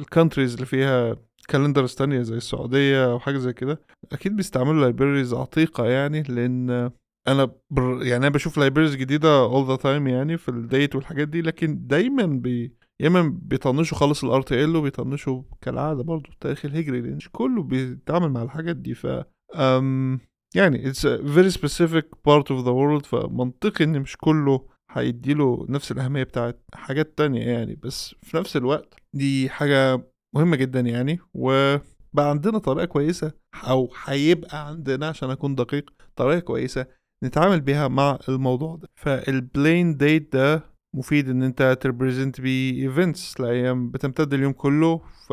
[0.00, 1.16] ال countries اللي فيها
[1.48, 3.80] calendars تانية زي السعودية أو حاجة زي كده
[4.12, 6.90] أكيد بيستعملوا libraries عتيقة يعني لأن
[7.28, 11.28] أنا بر يعني أنا بشوف libraries جديدة all the time يعني في ال date والحاجات
[11.28, 17.00] دي لكن دايما بي يا إما بيطنشوا خالص ال RTL وبيطنشوا كالعادة برضه التاريخ الهجري
[17.00, 19.06] لأن مش كله بيتعامل مع الحاجات دي ف
[19.54, 20.18] um,
[20.54, 25.92] يعني it's a very specific part of the world فمنطقي إن مش كله هيديله نفس
[25.92, 27.74] الأهمية بتاعت حاجات تانية يعني.
[27.82, 30.02] بس في نفس الوقت دي حاجة
[30.34, 36.86] مهمة جدا يعني وبقى عندنا طريقة كويسة أو هيبقى عندنا عشان أكون دقيق طريقة كويسة
[37.24, 38.88] نتعامل بيها مع الموضوع ده.
[38.96, 44.98] فال plain date ده مفيد إن أنت ت represent بيه events لأيام بتمتد اليوم كله
[45.26, 45.32] ف...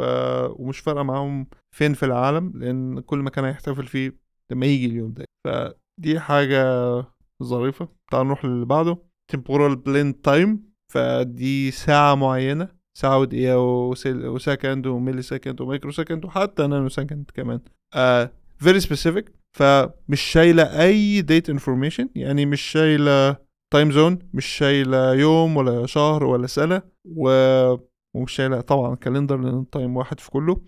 [0.59, 5.25] ومش فارقة معاهم فين في العالم لأن كل مكان هيحتفل فيه لما يجي اليوم ده.
[5.47, 6.63] فدي حاجة
[7.43, 7.87] ظريفة.
[8.11, 8.97] تعال نروح للي بعده.
[9.35, 10.49] Temporal plain time.
[10.93, 12.77] فدي ساعة معينة.
[12.97, 13.59] ساعة ودقيقة
[14.29, 17.59] و second و millisecond و microsecond وحتى nanosecond كمان.
[17.95, 18.27] uh,
[18.63, 19.31] very specific.
[19.57, 22.07] فمش شايلة أي date information.
[22.15, 23.37] يعني مش شايلة
[23.73, 26.81] time zone مش شايلة يوم ولا شهر ولا سنة.
[27.05, 27.29] و...
[28.15, 30.61] ومش شايلة طبعا calendar لأن time واحد في كله.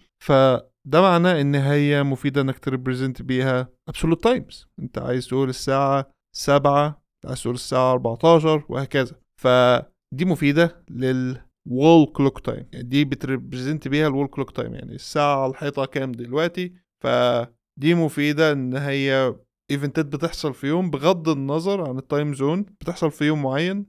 [0.89, 4.65] فده معناه إن هي مفيدة إنك ت represent بيها absolute times.
[4.79, 9.15] أنت عايز تقول الساعة سبعة عايز تقول الساعة 14 وهكذا.
[9.35, 14.95] فدي مفيدة لل wall clock time دي بت represent بيها ال wall clock time يعني
[14.95, 16.73] الساعة على الحيطة كام دلوقتي؟
[17.03, 19.35] فدي مفيدة إن هي
[19.71, 23.85] event ات بتحصل في يوم بغض النظر عن ال time zone بتحصل في يوم معين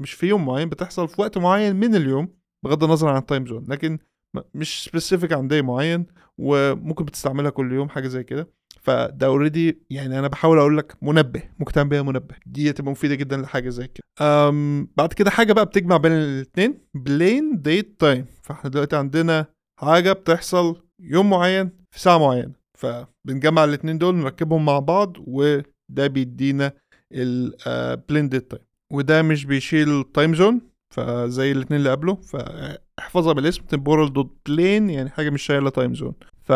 [0.00, 2.28] مش في يوم معين بتحصل في وقت معين من اليوم
[2.64, 3.98] بغض النظر عن ال time zone لكن
[4.54, 6.06] مش specific عن day معين
[6.38, 8.48] وممكن بتستعملها كل يوم حاجة زي كده.
[8.80, 12.34] فده already يعني أنا بحاول أقول لك منبه مكتمل بيها منبه.
[12.46, 14.04] دي هتبقى مفيدة جدا لحاجة زي كده.
[14.96, 19.46] بعد كده حاجة بقى بتجمع بين الاثنين plain date time فاحنا دلوقتي عندنا
[19.80, 22.52] حاجة بتحصل يوم معين في ساعة معينة.
[22.78, 26.72] فبنجمع الاثنين دول نركبهم مع بعض وده بيدينا
[27.12, 28.62] ال plain date time
[28.92, 30.60] وده مش بيشيل time zone
[30.94, 32.18] فزي الاثنين اللي قبله.
[32.98, 36.52] فاحفظها بالاسم temporal dot plain يعني حاجة مش شايلة time zone ف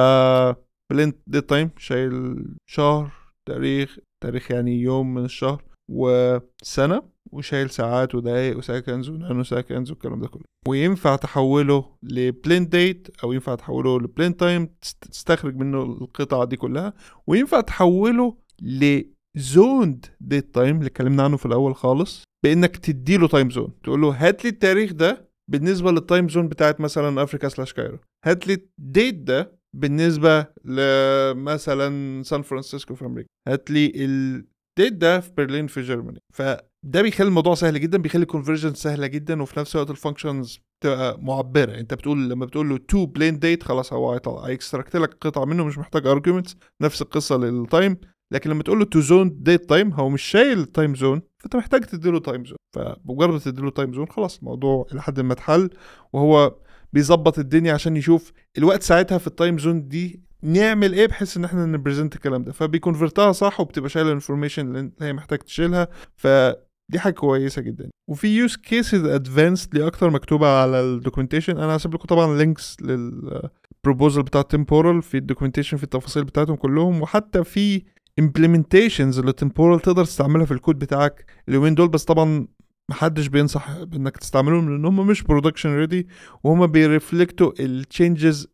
[0.92, 3.10] plain date time شايل شهر
[3.48, 7.02] تاريخ تاريخ يعني يوم من الشهر وسنة
[7.32, 10.42] وشايل ساعات ودقايق و seconds و nanoseconds والكلام ده كله.
[10.68, 14.68] وينفع تحوله ل plain date أو ينفع تحوله ل plain time
[15.10, 16.92] تستخرج منه القطع دي كلها.
[17.26, 23.50] وينفع تحوله ل zoned date time اللي اتكلمنا عنه في الأول خالص بإنك تديله time
[23.50, 27.72] zone تقول له هات لي التاريخ ده بالنسبة لل time zone بتاعت مثلا Africa slash
[27.72, 27.98] Cairo.
[28.24, 33.28] هات لي ال date ده بالنسبة لمثلا سان فرانسيسكو في أمريكا.
[33.48, 38.22] هات لي ال date ده في برلين في Germany فده بيخلي الموضوع سهل جدا بيخلي
[38.22, 41.78] ال conversion سهلة جدا وفي نفس الوقت ال functions تبقى معبرة.
[41.80, 45.64] أنت بتقول لما بتقول له to plain date خلاص هو هي extract لك قطعة منه
[45.64, 47.96] مش محتاج arguments نفس القصة لل time
[48.32, 51.80] لكن لما تقول له to zoned date time هو مش شايل time zone فأنت محتاج
[51.80, 55.70] تديله time zone فبمجرد ما تديله time zone خلاص الموضوع إلى حد ما اتحل
[56.12, 56.54] وهو
[56.92, 61.44] بيظبط الدنيا عشان يشوف الوقت ساعتها في ال time zone دي نعمل إيه بحيث إن
[61.44, 62.52] إحنا ن present الكلام ده.
[62.52, 65.88] فبي convert ها صح وبتبقى شايلة ال information اللي هي محتاج تشيلها.
[66.16, 67.90] فدي حاجة كويسة جدا.
[68.10, 73.09] وفي use cases advanced أكتر مكتوبة على ال documentation أنا هسيب لكم طبعا links لل
[73.09, 77.02] proposal بتاع Temporal في ال documentation في التفاصيل بتاعتهم كلهم.
[77.02, 77.82] وحتى في
[78.20, 81.88] implementations لل Temporal تقدر تستعملها في الكود بتاعك اليومين دول.
[81.88, 82.46] بس طبعا
[82.92, 86.08] محدش بينصح بإنك تستعملهم لأن هم مش production ready
[86.44, 88.48] وهم بيرفلكتوا التشينجز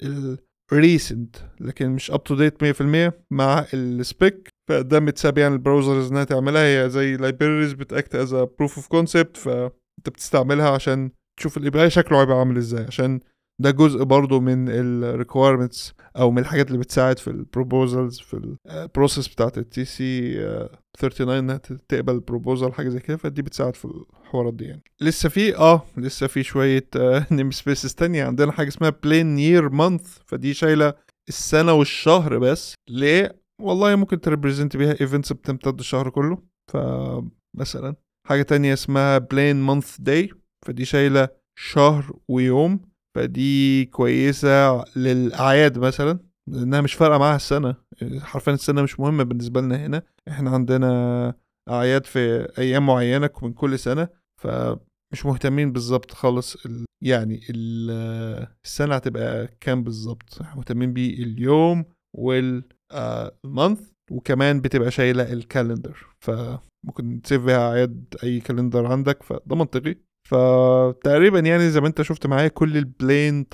[0.72, 6.10] الريسنت لكن مش up to date 100% مع ال spec فده متساب يعني ال browsers
[6.10, 6.62] إنها تعملها.
[6.84, 11.90] هي زي libraries بت act as proof of concept فأنت بتستعملها عشان تشوف ال API
[11.90, 13.20] شكله هيبقى عامل إزاي عشان
[13.60, 18.56] ده جزء برضو من ال requirements أو من الحاجات اللي بتساعد في ال proposals في
[18.66, 20.34] ال process بتاعت ال TC
[20.98, 21.56] 39 إنها
[21.88, 23.16] تقبل proposal حاجة زي كده.
[23.16, 23.84] فدي بتساعد في
[24.24, 24.82] الحوارات دي يعني.
[25.00, 26.88] لسه في آه لسه في شوية
[27.32, 28.24] namespaces تانية.
[28.24, 30.94] عندنا حاجة اسمها plain year month فدي شايلة
[31.28, 32.74] السنة والشهر بس.
[32.90, 36.38] ليه؟ والله ممكن ت represent بيها events بتمتد الشهر كله.
[36.72, 37.94] فمثلا
[38.28, 40.30] حاجة تانية اسمها plain month day
[40.66, 42.80] فدي شايلة شهر ويوم.
[43.18, 46.18] فدي كويسة للأعياد مثلا
[46.50, 47.74] لأنها مش فارقة معاها السنة.
[48.20, 50.02] حرفيا السنة مش مهمة بالنسبة لنا هنا.
[50.28, 51.34] إحنا عندنا
[51.70, 54.08] أعياد في أيام معينة من كل سنة
[54.42, 56.84] فمش مهتمين بالظبط خالص ال...
[57.04, 57.90] يعني ال...
[58.64, 61.84] السنة هتبقى كام بالظبط مهتمين باليوم
[62.16, 63.80] وال month
[64.10, 66.06] وكمان بتبقى شايلة ال calendar.
[66.20, 69.96] فممكن ت save بيها أعياد أي calendar عندك فده منطقي.
[70.28, 73.46] فتقريبا يعني زي ما انت شفت معايا كل ال plain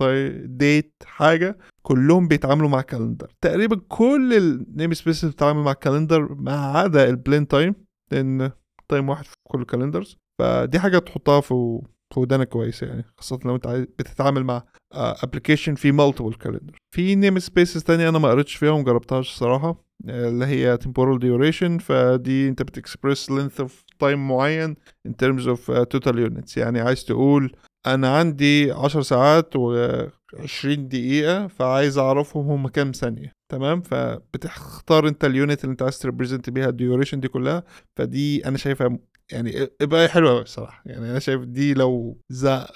[0.45, 7.09] date حاجة كلهم بيتعاملوا مع calendar تقريبا كل ال namespaces بتتعامل مع calendar ما عدا
[7.09, 7.75] ال plain time
[8.13, 8.51] لأن
[8.89, 11.81] time واحد في كل ال calendars فدي حاجة تحطها في
[12.15, 14.63] في ودانك كويسه يعني خاصة لو انت بتتعامل مع
[14.97, 19.85] application في multiple calendar في namespaces تانية أنا ما قريتش فيها ومجربتهاش الصراحة.
[20.09, 23.71] اللي هي temporal duration فدي أنت بت express length of
[24.05, 24.77] time معين
[25.09, 26.57] in terms uh, total units.
[26.57, 33.33] يعني عايز تقول أنا عندي 10 ساعات و20 دقيقة فعايز أعرفهم هم كام ثانية.
[33.53, 37.65] تمام؟ فبتختار أنت ال unit اللي أنت عايز ت represent بيها ال duration دي كلها.
[37.99, 38.99] فدي أنا شايفها
[39.33, 42.19] يعني إبقى حلوة قوي الصراحه يعني أنا شايف دي لو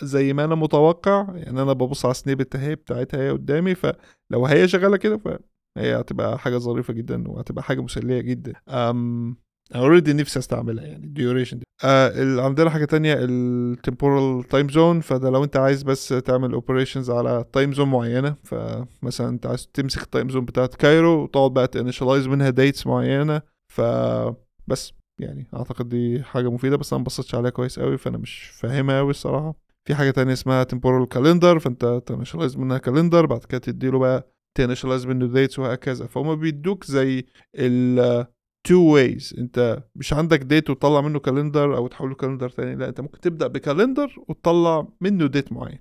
[0.02, 4.68] زي ما أنا متوقع يعني أنا ببص على snippet اهي بتاعتها هي قدامي فلو هي
[4.68, 5.20] شغالة كده
[5.78, 8.52] هي هتبقى حاجة ظريفة جدا وهتبقى حاجة مسلية جدا.
[8.68, 9.36] أم
[9.74, 11.64] already نفسي أستعملها يعني ال duration دي.
[11.84, 17.10] آه عندنا حاجة تانية ال Temporal time zone فده لو أنت عايز بس تعمل operations
[17.10, 21.66] على time zone معينة فمثلا أنت عايز تمسك ال time zone بتاعت كايرو وتقعد بقى
[21.68, 23.42] ت initialize منها dates معينة
[23.74, 28.98] فبس يعني أعتقد دي حاجة مفيدة بس أنا مبصتش عليها كويس قوي فأنا مش فاهمها
[28.98, 29.54] قوي الصراحة.
[29.84, 34.32] في حاجة تانية اسمها Temporal calendar فأنت ت initialize منها calendar بعد كده تديله بقى
[34.54, 36.06] ت initialize منه dates وهكذا.
[36.06, 38.26] فهم بيدوك زي ال
[38.64, 43.00] two ways أنت مش عندك date وتطلع منه calendar أو تحوله calendar تاني لا أنت
[43.00, 45.78] ممكن تبدأ ب calendar وتطلع منه date معين.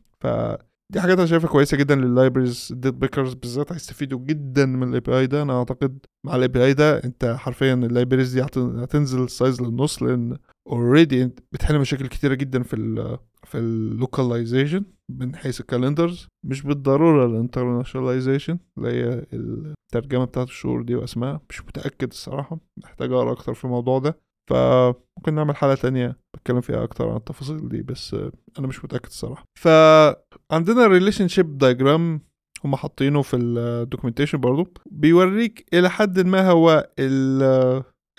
[0.91, 4.99] فدي حاجات أنا شايفها كويسة جدا لل libraries date pickers بالذات هيستفيدوا جدا من ال
[4.99, 5.41] API ده.
[5.41, 8.41] أنا أعتقد مع ال API ده أنت حرفيا ال libraries دي
[8.83, 14.85] هتنزل ال size للنص لأن already بتحل مشاكل كتيرة جدا في ال في ال localization
[15.09, 21.41] من حيث ال calendars مش بالضرورة ال internationalization اللي هي الترجمه بتاعت الشهور دي وأسماء
[21.49, 22.59] مش متأكد الصراحة.
[22.77, 24.19] محتاج أقرأ أكتر في الموضوع ده.
[24.49, 28.15] فممكن نعمل حلقة تانية بتكلم فيها أكتر عن التفاصيل دي بس
[28.59, 29.43] أنا مش متأكد الصراحة.
[29.59, 32.21] فعندنا relationship diagram
[32.65, 34.67] هم حاطينه في ال documentation برضو.
[34.91, 37.43] بيوريك إلى حد ما هو ال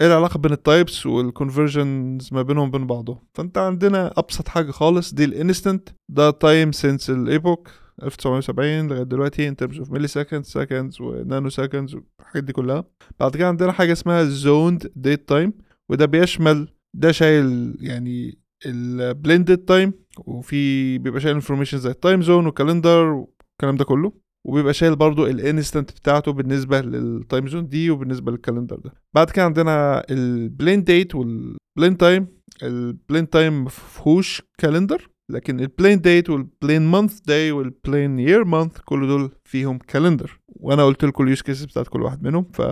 [0.00, 4.70] إيه العلاقة بين ال types وال conversions ما بينهم وبين بعضهم فأنت عندنا أبسط حاجة
[4.70, 7.68] خالص دي ال instant ده time since ال epoch
[8.02, 12.84] 1970 لغاية دلوقتي in terms of millisecond seconds و nanoseconds والحاجات دي كلها.
[13.20, 15.52] بعد كده عندنا حاجة اسمها zoned date time
[15.90, 22.22] وده بيشمل ده شايل يعني ال blended time وفي بيبقى شايل information زي ال time
[22.22, 24.12] zone وال calendar والكلام ده كله
[24.46, 28.92] وبيبقى شايل برضو ال instant بتاعته بالنسبة لل time zone دي وبالنسبة لل calendar ده.
[29.14, 32.26] بعد كده عندنا ال plain date وال plain time
[32.62, 38.18] ال plain time مفهوش calendar لكن ال plain date وال plain month day وال plain
[38.18, 42.22] year month كل دول فيهم calendar وأنا قلت لكم ال use cases بتاعت كل واحد
[42.22, 42.62] منهم ف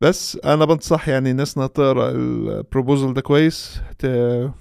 [0.00, 3.80] بس أنا بنصح يعني الناس إنها تقرأ ال proposal ده كويس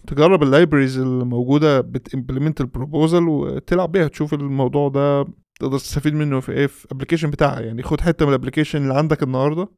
[0.07, 5.25] تجرب ال libraries الموجودة بت implement ال proposal وتلعب بيها تشوف الموضوع ده
[5.59, 7.83] تقدر تستفيد منه في إيه في ال application بتاعها يعني.
[7.83, 9.69] خد حتة من ال application اللي عندك النهارده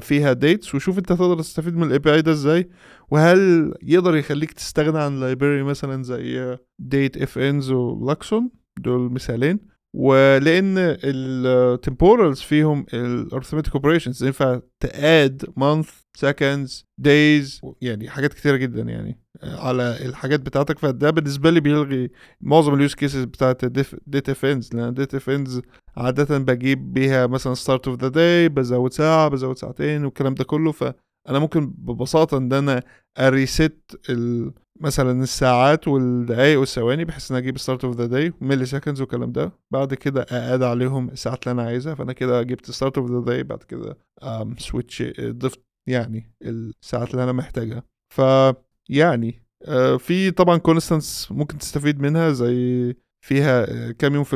[0.00, 2.68] فيها dates وشوف أنت تقدر تستفيد من ال API ده إزاي
[3.10, 9.75] وهل يقدر يخليك تستغنى عن library مثلا زي date-fns و Luxon دول مثالين.
[9.98, 18.34] ولأن ال Temporals فيهم ال arithmetic operations ينفع ت add month seconds days يعني حاجات
[18.34, 20.78] كتيرة جدا يعني على الحاجات بتاعتك.
[20.78, 23.64] فده بالنسبة لي بيلغي معظم ال use cases بتاعت
[24.06, 25.60] date-fns لأن date-fns
[25.96, 30.74] عاده بجيب بيها مثلا start of the day بزود ساعة بزود ساعتين والكلام ده كله.
[31.26, 32.82] فانا ممكن ببساطة إن أنا
[33.18, 34.00] أ reset
[34.80, 39.52] مثلا الساعات والدقايق والثواني بحيث إن أجيب start of the day milliseconds والكلام ده.
[39.72, 43.42] بعد كده اقاد عليهم الساعات اللي أنا عايزها فأنا كده جبت start of the day
[43.42, 43.98] بعد كده
[44.58, 47.82] switch ضفت يعني الساعات اللي أنا محتاجها.
[48.14, 48.20] ف
[48.88, 49.42] يعني
[49.98, 54.34] في طبعا constants ممكن تستفيد منها زي فيها كام يوم في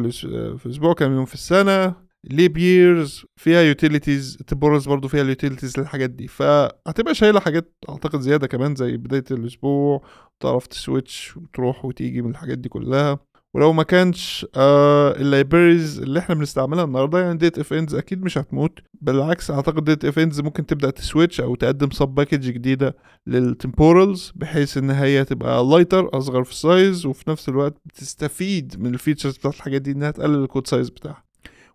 [0.67, 2.10] الأسبوع كام يوم في السنة.
[2.25, 6.29] leap years فيها utilities temporals برضو فيها ال utilities للحاجات دي.
[6.29, 10.05] فهتبقى شايلة حاجات أعتقد زيادة كمان زي بداية الأسبوع
[10.41, 13.19] تعرف ت switch وتروح وتيجي من الحاجات دي كلها.
[13.55, 18.79] ولو ما كانش آه ال libraries اللي إحنا بنستعملها النهارده يعني date-fns أكيد مش هتموت.
[19.01, 22.97] بالعكس أعتقد date-fns ممكن تبدأ ت switch أو تقدم sub package جديدة
[23.27, 28.75] لل temporals بحيث إن هي تبقى lighter أصغر في ال size وفي نفس الوقت بتستفيد
[28.81, 31.30] من ال features بتاعت الحاجات دي إنها تقلل ال code size بتاعها.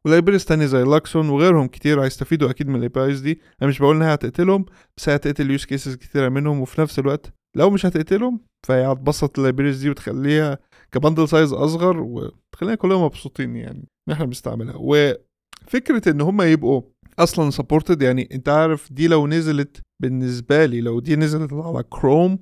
[0.06, 3.41] و libraries تانية زي Luxon وغيرهم كتير هيستفيدوا أكيد من ال idea.
[3.62, 4.65] أنا مش بقول إنها هتقتلهم
[4.98, 9.42] بس هتقتل use cases كتيرة منهم وفي نفس الوقت لو مش هتقتلهم فهي هتبسط ال
[9.42, 10.60] libraries دي وتخليها
[10.91, 14.76] ك bundle size أصغر وتخلينا كلنا مبسوطين يعني إن إحنا بنستعملها.
[14.78, 16.82] وفكرة إن هم يبقوا
[17.20, 22.39] أصلا supported يعني أنت عارف دي لو نزلت بالنسبة لي لو دي نزلت على كروم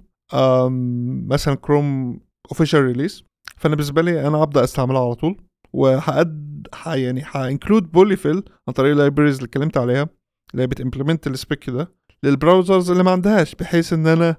[1.27, 2.19] مثلا Chrome
[2.51, 3.23] official release
[3.57, 5.37] فأنا بالنسبة لي أنا ابدا أستعملها على طول.
[5.75, 10.09] وه add يعني ه include polyfill عن طريق ال libraries اللي اتكلمت عليها
[10.51, 11.91] اللي هي بت implement ال spec ده
[12.23, 14.35] لل browsers اللي ما عندهاش بحيث إن أنا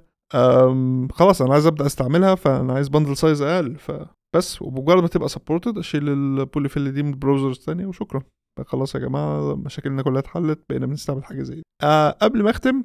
[1.13, 5.79] خلاص أنا عايز أبدأ أستعملها فأنا عايز bundle size أقل فبس وبمجرد ما تبقى supported
[5.79, 8.23] أشيل ال polyfill دي من ال browsers الثانية وشكرا.
[8.67, 11.63] خلاص يا جماعة مشاكلنا كلها اتحلت بقينا بنستعمل حاجة زي دي.
[11.83, 12.85] آه قبل ما أختم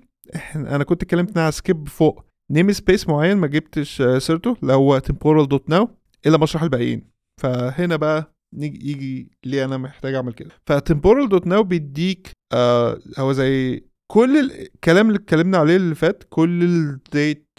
[0.56, 5.70] أنا كنت اتكلمت على skip فوق namespace معين ما جبتش سيرته اللي هو temporal dot
[5.70, 5.90] now
[6.26, 7.10] إلا ما اشرح الباقيين.
[7.42, 10.50] فهنا بقى نيجي يجي ليه أنا محتاج أعمل كده.
[10.66, 16.24] ف temporal dot now بيديك آه هو زي كل الكلام اللي اتكلمنا عليه اللي فات
[16.30, 17.50] كل ال date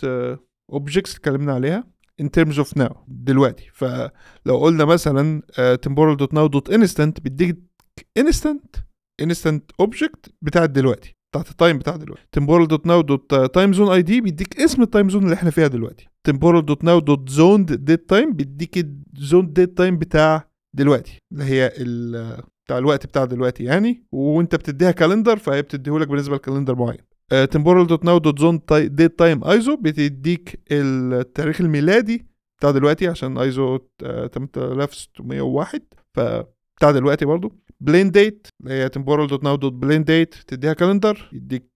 [0.73, 1.85] objects اللي اتكلمنا عليها
[2.22, 3.70] in terms of now دلوقتي.
[3.72, 7.59] فلو قلنا مثلا temporal dot now dot instant بيديك
[8.18, 8.77] instant
[9.20, 12.40] instant object بتاعت دلوقتي بتاعت ال time بتاع دلوقتي.
[12.40, 15.66] temporal dot now dot time zone ID بيديك اسم ال time zone اللي إحنا فيها
[15.66, 16.09] دلوقتي.
[16.31, 21.44] temporal dot now dot zoned date time بيديك ال zoned date time بتاع دلوقتي اللي
[21.44, 21.72] هي
[22.66, 27.00] بتاع الوقت بتاع دلوقتي يعني وانت بتديها calendar فهي بتديهولك بالنسبة ل calendar معين.
[27.33, 32.26] temporal dot now dot zoned date time ISO بتديك التاريخ الميلادي
[32.59, 35.83] بتاع دلوقتي عشان ايزو 8601
[36.14, 37.52] فبتاع دلوقتي برضو.
[37.81, 41.70] plain date اللي هي temporal dot now dot plain date تديها calendar يديك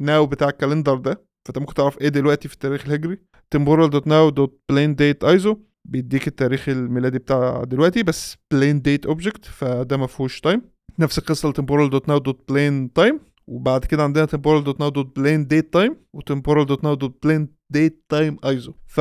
[0.00, 1.24] now بتاع ال calendar ده.
[1.46, 3.18] فانت ممكن تعرف إيه دلوقتي في التاريخ الهجري؟
[3.56, 5.56] temporal dot now dot plain date ISO
[5.88, 10.62] بيديك التاريخ الميلادي بتاع دلوقتي بس plain date object فده ما فيهوش time
[10.98, 14.88] نفس القصة ال temporal dot now dot plain time وبعد كده عندنا temporal dot now
[14.88, 19.00] dot plain date time و temporal dot now dot plain date time ISO ف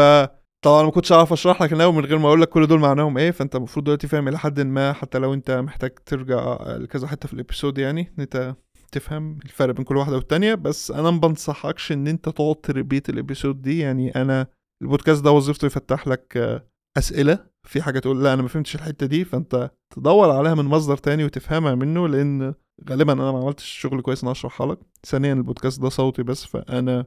[0.65, 3.17] طبعا ما كنتش اعرف أشرح لك الأول من غير ما أقول لك كل دول معناهم
[3.17, 7.28] إيه فأنت المفروض دلوقتي فاهم إلى حد ما حتى لو أنت محتاج ترجع لكذا حتة
[7.28, 8.56] في ال episode يعني إن أنت
[8.91, 10.56] تفهم الفرق بين كل واحدة والتانية.
[10.56, 14.48] بس أنا ما بنصحكش إن أنت تقعد ت repeat ال episode دي يعني أنا
[14.82, 16.62] البودكاست ده وظيفته يفتح لك
[16.97, 20.97] أسئلة في حاجة تقول لا أنا ما فهمتش الحتة دي فأنت تدور عليها من مصدر
[20.97, 22.54] تاني وتفهمها منه لأن
[22.89, 24.80] غالبا أنا ما عملتش شغل كويس إن أشرحها لك.
[25.06, 27.06] ثانيا البودكاست ده صوتي بس فأنا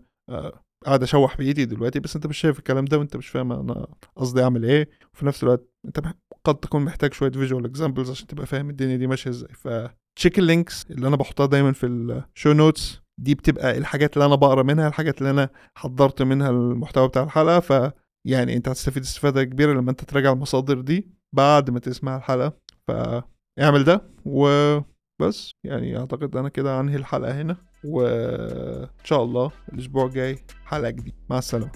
[0.87, 4.42] قاعد أشوح بايدي دلوقتي بس أنت مش شايف الكلام ده وأنت مش فاهم أنا قصدي
[4.42, 4.88] أعمل إيه.
[5.14, 6.01] وفي نفس الوقت أنت
[6.44, 9.49] قد تكون محتاج شوية visual examples عشان تبقى فاهم الدنيا دي ماشية إزاي.
[9.55, 14.14] فت check ال links اللي أنا بحطها دايما في ال show notes دي بتبقى الحاجات
[14.16, 17.61] اللي أنا بقرا منها الحاجات اللي أنا حضرت منها المحتوى بتاع الحلقة.
[17.61, 17.73] ف
[18.27, 22.53] يعني انت هتستفيد استفادة كبيرة لما انت تراجع المصادر دي بعد ما تسمع الحلقة.
[22.89, 25.51] فاعمل ده وبس.
[25.65, 27.57] يعني اعتقد أنا كده انهي الحلقة هنا.
[27.85, 31.17] وان شاء الله الأسبوع الجاي حلقة جديدة.
[31.31, 31.73] مع السلامة.